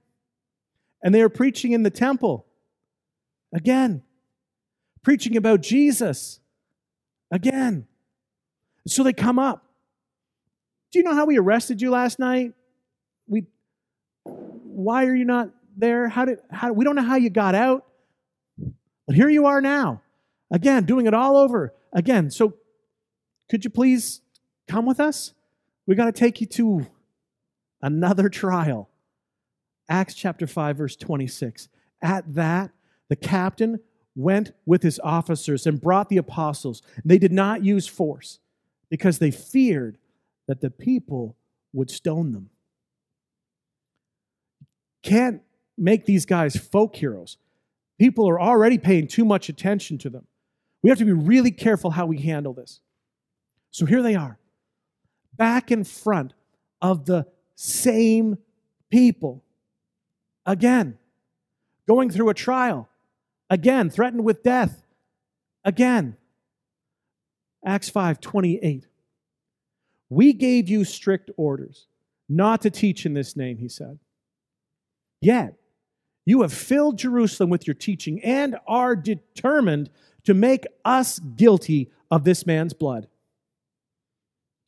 [1.02, 2.46] And they are preaching in the temple
[3.54, 4.02] again,
[5.02, 6.40] preaching about Jesus
[7.30, 7.86] again.
[8.86, 9.64] So they come up.
[10.92, 12.54] Do you know how we arrested you last night?
[13.26, 13.44] We
[14.24, 16.08] why are you not there?
[16.08, 17.84] How did, how, we don't know how you got out.
[19.06, 20.02] But here you are now.
[20.50, 22.30] Again, doing it all over again.
[22.30, 22.54] So
[23.50, 24.20] could you please
[24.66, 25.32] come with us?
[25.86, 26.86] We got to take you to
[27.82, 28.88] another trial.
[29.88, 31.68] Acts chapter 5, verse 26.
[32.02, 32.70] At that,
[33.08, 33.80] the captain
[34.18, 36.82] went with his officers and brought the apostles.
[37.04, 38.40] They did not use force
[38.90, 39.96] because they feared
[40.48, 41.36] that the people
[41.72, 42.50] would stone them.
[45.04, 45.40] Can't
[45.76, 47.36] make these guys folk heroes.
[47.96, 50.26] People are already paying too much attention to them.
[50.82, 52.80] We have to be really careful how we handle this.
[53.70, 54.38] So here they are,
[55.36, 56.34] back in front
[56.82, 58.38] of the same
[58.90, 59.44] people.
[60.44, 60.98] Again,
[61.86, 62.88] going through a trial.
[63.50, 64.82] Again, threatened with death.
[65.64, 66.16] Again.
[67.64, 68.86] Acts 5 28.
[70.10, 71.86] We gave you strict orders
[72.28, 73.98] not to teach in this name, he said.
[75.20, 75.54] Yet,
[76.24, 79.90] you have filled Jerusalem with your teaching and are determined
[80.24, 83.08] to make us guilty of this man's blood.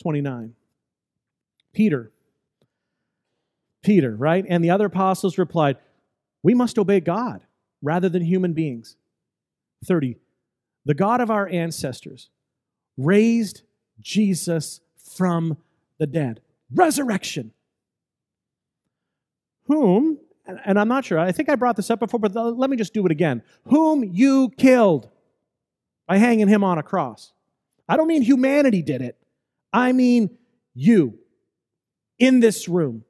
[0.03, 0.55] 29.
[1.73, 2.11] Peter.
[3.83, 4.45] Peter, right?
[4.49, 5.77] And the other apostles replied,
[6.43, 7.43] We must obey God
[7.83, 8.97] rather than human beings.
[9.85, 10.17] 30.
[10.85, 12.31] The God of our ancestors
[12.97, 13.63] raised
[14.01, 15.57] Jesus from
[15.99, 16.41] the dead.
[16.73, 17.53] Resurrection.
[19.67, 20.19] Whom,
[20.65, 22.93] and I'm not sure, I think I brought this up before, but let me just
[22.93, 23.43] do it again.
[23.67, 25.09] Whom you killed
[26.07, 27.33] by hanging him on a cross.
[27.89, 29.17] I don't mean humanity did it,
[29.73, 30.39] I mean
[30.75, 31.19] you
[32.19, 33.05] in this room,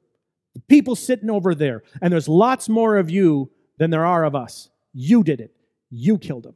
[0.53, 3.51] the people sitting over there, and there's lots more of you
[3.81, 4.69] than there are of us.
[4.93, 5.55] You did it,
[5.89, 6.53] you killed him.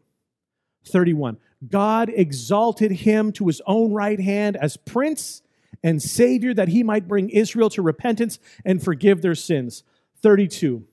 [0.86, 1.38] 31.
[1.68, 5.42] God exalted him to his own right hand as prince
[5.84, 9.82] and savior that he might bring Israel to repentance and forgive their sins.
[10.22, 10.84] 32.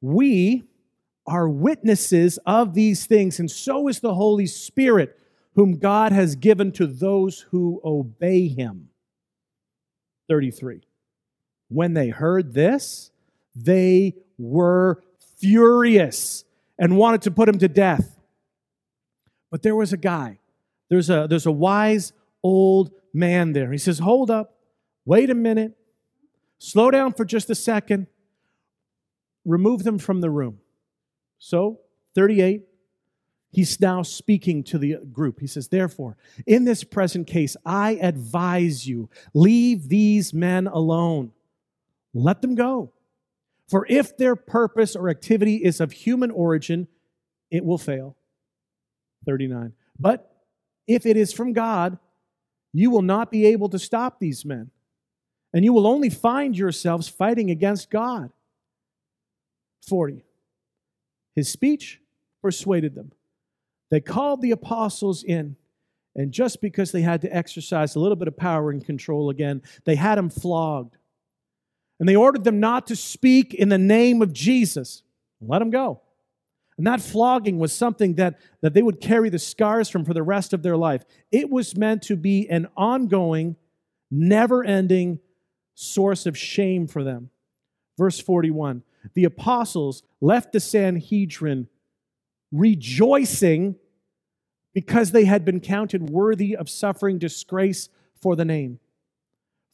[0.00, 0.64] We
[1.24, 5.16] are witnesses of these things, and so is the Holy Spirit,
[5.54, 8.88] whom God has given to those who obey him.
[10.28, 10.80] 33.
[11.68, 13.12] When they heard this,
[13.54, 15.00] they were
[15.36, 16.44] furious
[16.78, 18.18] and wanted to put him to death.
[19.50, 20.38] But there was a guy,
[20.88, 22.12] there's a, there's a wise
[22.42, 23.72] old man there.
[23.72, 24.58] He says, Hold up,
[25.04, 25.76] wait a minute,
[26.58, 28.06] slow down for just a second,
[29.44, 30.58] remove them from the room.
[31.38, 31.80] So,
[32.14, 32.64] 38,
[33.50, 35.40] he's now speaking to the group.
[35.40, 36.16] He says, Therefore,
[36.46, 41.32] in this present case, I advise you, leave these men alone.
[42.14, 42.92] Let them go.
[43.68, 46.88] For if their purpose or activity is of human origin,
[47.50, 48.16] it will fail.
[49.26, 49.72] 39.
[49.98, 50.30] But
[50.86, 51.98] if it is from God,
[52.72, 54.70] you will not be able to stop these men,
[55.52, 58.30] and you will only find yourselves fighting against God.
[59.88, 60.24] 40.
[61.34, 62.00] His speech
[62.42, 63.12] persuaded them.
[63.90, 65.56] They called the apostles in,
[66.14, 69.62] and just because they had to exercise a little bit of power and control again,
[69.84, 70.96] they had them flogged.
[71.98, 75.02] And they ordered them not to speak in the name of Jesus.
[75.40, 76.02] Let them go.
[76.78, 80.22] And that flogging was something that, that they would carry the scars from for the
[80.22, 81.04] rest of their life.
[81.32, 83.56] It was meant to be an ongoing,
[84.10, 85.20] never ending
[85.74, 87.30] source of shame for them.
[87.96, 88.82] Verse 41
[89.14, 91.68] The apostles left the Sanhedrin
[92.52, 93.76] rejoicing
[94.74, 97.88] because they had been counted worthy of suffering disgrace
[98.20, 98.78] for the name.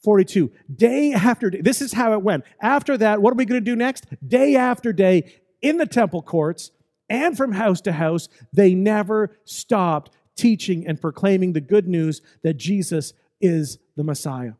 [0.02, 0.50] 42.
[0.74, 2.44] Day after day, this is how it went.
[2.60, 4.06] After that, what are we going to do next?
[4.26, 6.70] Day after day in the temple courts,
[7.08, 12.54] and from house to house, they never stopped teaching and proclaiming the good news that
[12.54, 14.54] Jesus is the Messiah,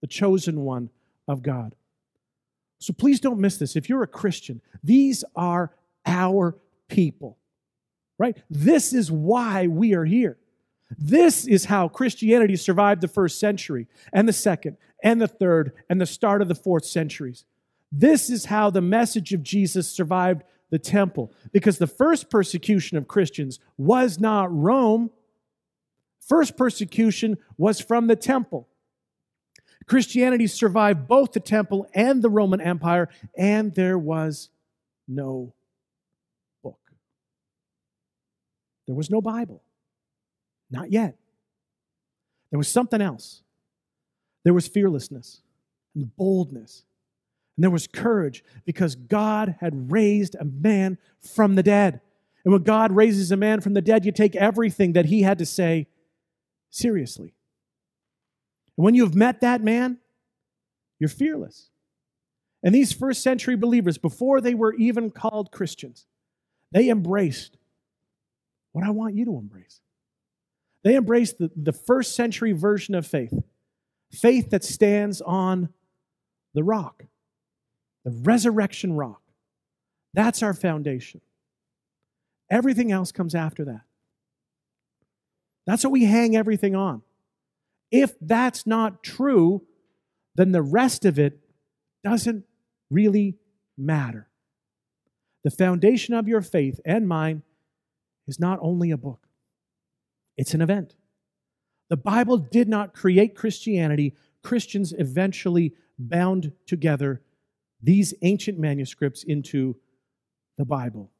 [0.00, 0.90] the chosen one
[1.26, 1.74] of God.
[2.78, 3.74] So please don't miss this.
[3.74, 5.72] If you're a Christian, these are
[6.04, 6.56] our
[6.88, 7.38] people,
[8.18, 8.36] right?
[8.48, 10.38] This is why we are here.
[10.90, 16.00] This is how Christianity survived the first century and the second and the third and
[16.00, 17.44] the start of the fourth centuries.
[17.90, 21.32] This is how the message of Jesus survived the temple.
[21.52, 25.10] Because the first persecution of Christians was not Rome,
[26.20, 28.68] first persecution was from the temple.
[29.86, 34.50] Christianity survived both the temple and the Roman Empire, and there was
[35.06, 35.54] no
[36.62, 36.80] book.
[38.86, 39.62] There was no Bible.
[40.70, 41.16] Not yet.
[42.50, 43.42] There was something else.
[44.44, 45.42] There was fearlessness
[45.94, 46.84] and boldness
[47.56, 52.00] and there was courage because God had raised a man from the dead.
[52.44, 55.38] And when God raises a man from the dead, you take everything that he had
[55.38, 55.88] to say
[56.70, 57.34] seriously.
[58.76, 59.98] And when you've met that man,
[60.98, 61.70] you're fearless.
[62.62, 66.06] And these first century believers, before they were even called Christians,
[66.72, 67.56] they embraced
[68.72, 69.80] what I want you to embrace.
[70.86, 73.34] They embraced the, the first century version of faith
[74.12, 75.70] faith that stands on
[76.54, 77.06] the rock,
[78.04, 79.20] the resurrection rock.
[80.14, 81.22] That's our foundation.
[82.52, 83.80] Everything else comes after that.
[85.66, 87.02] That's what we hang everything on.
[87.90, 89.64] If that's not true,
[90.36, 91.40] then the rest of it
[92.04, 92.44] doesn't
[92.92, 93.38] really
[93.76, 94.28] matter.
[95.42, 97.42] The foundation of your faith and mine
[98.28, 99.25] is not only a book,
[100.36, 100.94] it's an event.
[101.88, 104.14] The Bible did not create Christianity.
[104.42, 107.22] Christians eventually bound together
[107.82, 109.76] these ancient manuscripts into
[110.58, 111.10] the Bible.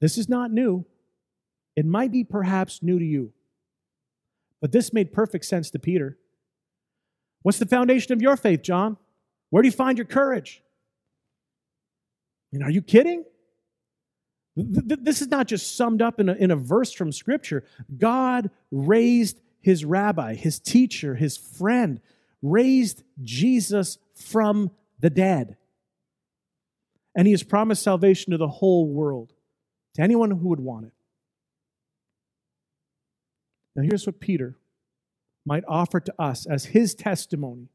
[0.00, 0.84] This is not new.
[1.74, 3.32] It might be perhaps new to you.
[4.60, 6.18] But this made perfect sense to Peter.
[7.42, 8.96] What's the foundation of your faith, John?
[9.50, 10.62] Where do you find your courage?
[12.52, 13.24] And are you kidding?
[14.56, 17.64] This is not just summed up in a, in a verse from Scripture.
[17.98, 22.00] God raised his rabbi, his teacher, his friend,
[22.40, 25.56] raised Jesus from the dead.
[27.14, 29.32] And he has promised salvation to the whole world,
[29.94, 30.92] to anyone who would want it.
[33.74, 34.56] Now, here's what Peter
[35.44, 37.68] might offer to us as his testimony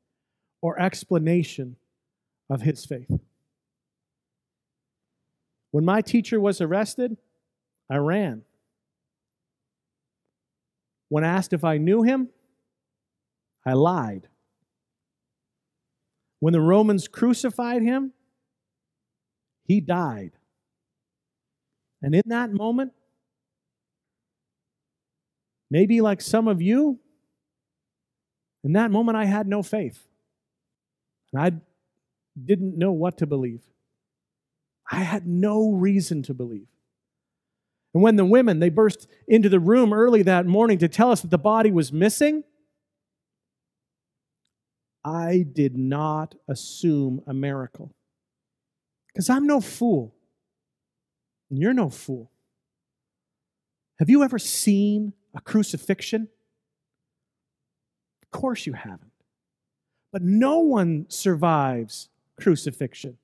[0.62, 1.76] or explanation
[2.50, 3.20] of his faith.
[5.72, 7.18] When my teacher was arrested,
[7.90, 8.44] I ran.
[11.10, 12.30] When asked if I knew him,
[13.66, 14.28] I lied.
[16.40, 18.14] When the Romans crucified him,
[19.66, 20.32] he died.
[22.02, 22.94] And in that moment,
[25.70, 27.00] maybe like some of you,
[28.64, 30.08] in that moment I had no faith.
[31.32, 31.52] And I
[32.44, 33.62] didn't know what to believe.
[34.92, 36.68] I had no reason to believe.
[37.94, 41.22] And when the women they burst into the room early that morning to tell us
[41.22, 42.44] that the body was missing,
[45.04, 47.92] I did not assume a miracle.
[49.08, 50.14] Because I'm no fool.
[51.50, 52.32] And you're no fool.
[54.00, 56.28] Have you ever seen a crucifixion?
[58.24, 59.12] Of course you haven't.
[60.12, 63.18] But no one survives crucifixion.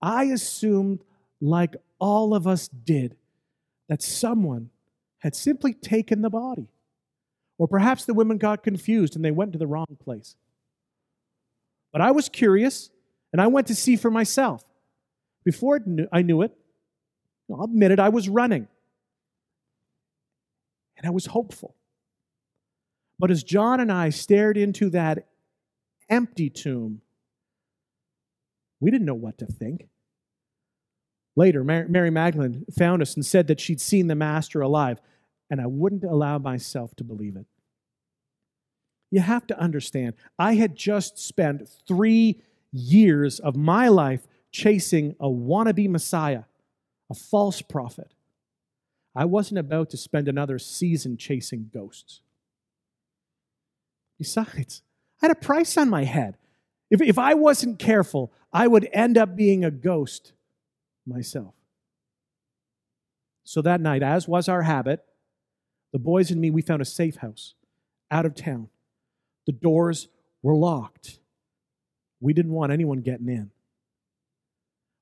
[0.00, 1.00] I assumed,
[1.40, 3.16] like all of us did,
[3.88, 4.70] that someone
[5.18, 6.70] had simply taken the body.
[7.58, 10.36] Or perhaps the women got confused and they went to the wrong place.
[11.92, 12.90] But I was curious
[13.32, 14.64] and I went to see for myself.
[15.44, 15.80] Before
[16.12, 16.56] I knew it,
[17.50, 18.68] I'll admit it, I was running.
[20.96, 21.74] And I was hopeful.
[23.18, 25.26] But as John and I stared into that
[26.08, 27.00] empty tomb,
[28.80, 29.88] we didn't know what to think.
[31.36, 35.00] Later, Mary Magdalene found us and said that she'd seen the Master alive,
[35.50, 37.46] and I wouldn't allow myself to believe it.
[39.10, 45.28] You have to understand, I had just spent three years of my life chasing a
[45.28, 46.42] wannabe Messiah,
[47.08, 48.12] a false prophet.
[49.14, 52.20] I wasn't about to spend another season chasing ghosts.
[54.18, 54.82] Besides,
[55.22, 56.36] I had a price on my head.
[56.90, 60.32] If, if I wasn't careful, I would end up being a ghost
[61.06, 61.54] myself.
[63.44, 65.04] So that night, as was our habit,
[65.92, 67.54] the boys and me, we found a safe house
[68.10, 68.68] out of town.
[69.46, 70.08] The doors
[70.42, 71.18] were locked.
[72.20, 73.50] We didn't want anyone getting in.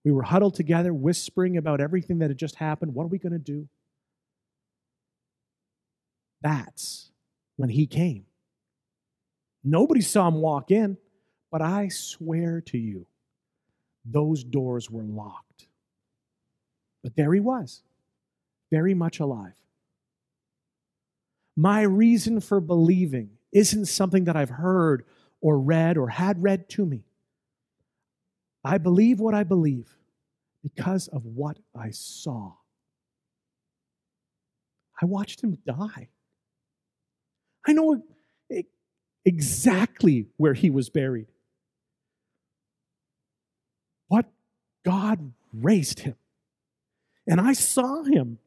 [0.05, 2.95] We were huddled together, whispering about everything that had just happened.
[2.95, 3.69] What are we going to do?
[6.43, 7.11] That's
[7.57, 8.27] when he came.
[9.65, 10.97] Nobody saw him walk in,
[11.57, 13.07] but I swear to you,
[14.05, 15.69] those doors were locked.
[17.03, 17.83] But there he was,
[18.71, 19.55] very much alive.
[21.57, 25.07] My reason for believing isn't something that I've heard
[25.41, 27.05] or read or had read to me.
[28.63, 29.97] I believe what I believe
[30.63, 32.53] because of what I saw.
[35.01, 36.09] I watched him die.
[37.67, 38.03] I know
[39.25, 41.29] exactly where he was buried.
[44.09, 44.27] But
[44.87, 46.15] God raised him.
[47.27, 48.39] And I saw him.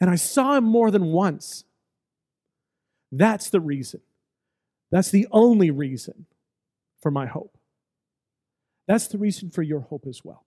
[0.00, 1.64] And I saw him more than once.
[3.10, 4.00] That's the reason.
[4.92, 6.26] That's the only reason
[7.02, 7.58] for my hope.
[8.86, 10.46] That's the reason for your hope as well.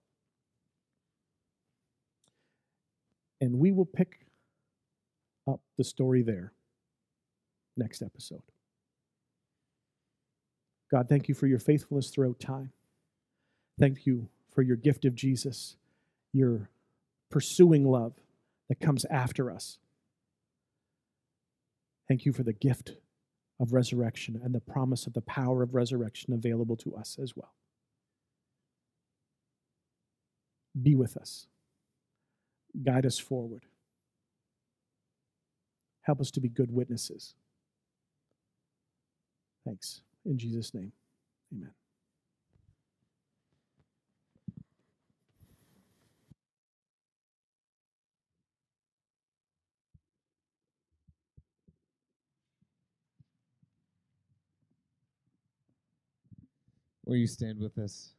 [3.40, 4.26] And we will pick
[5.46, 6.52] up the story there
[7.76, 8.42] next episode.
[10.90, 12.70] God, thank you for your faithfulness throughout time.
[13.78, 15.76] Thank you for your gift of Jesus,
[16.32, 16.68] your
[17.30, 18.14] pursuing love
[18.68, 19.78] that comes after us.
[22.08, 22.92] Thank you for the gift
[23.58, 27.52] of resurrection and the promise of the power of resurrection available to us as well.
[30.80, 31.46] Be with us,
[32.82, 33.66] guide us forward,
[36.02, 37.34] help us to be good witnesses.
[39.64, 40.00] Thanks.
[40.24, 40.92] In Jesus' name,
[41.54, 41.72] amen.
[57.04, 58.14] Will you stand with us?